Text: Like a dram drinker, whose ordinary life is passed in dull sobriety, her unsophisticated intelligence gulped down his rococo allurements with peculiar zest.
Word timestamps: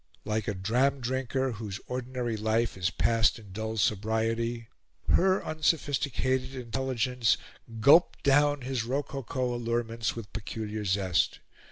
Like 0.25 0.47
a 0.47 0.55
dram 0.55 0.99
drinker, 0.99 1.51
whose 1.51 1.79
ordinary 1.85 2.35
life 2.35 2.75
is 2.75 2.89
passed 2.89 3.37
in 3.37 3.51
dull 3.51 3.77
sobriety, 3.77 4.67
her 5.09 5.45
unsophisticated 5.45 6.55
intelligence 6.55 7.37
gulped 7.79 8.23
down 8.23 8.61
his 8.61 8.83
rococo 8.83 9.53
allurements 9.53 10.15
with 10.15 10.33
peculiar 10.33 10.85
zest. 10.85 11.37